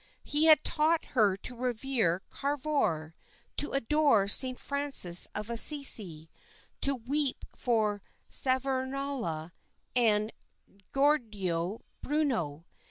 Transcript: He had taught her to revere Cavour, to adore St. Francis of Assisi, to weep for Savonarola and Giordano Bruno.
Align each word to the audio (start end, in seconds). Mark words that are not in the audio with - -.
He 0.23 0.45
had 0.45 0.63
taught 0.63 1.05
her 1.13 1.37
to 1.37 1.55
revere 1.55 2.23
Cavour, 2.31 3.13
to 3.57 3.69
adore 3.71 4.27
St. 4.27 4.59
Francis 4.59 5.27
of 5.35 5.47
Assisi, 5.51 6.27
to 6.81 6.95
weep 6.95 7.45
for 7.55 8.01
Savonarola 8.27 9.53
and 9.95 10.31
Giordano 10.91 11.81
Bruno. 12.01 12.65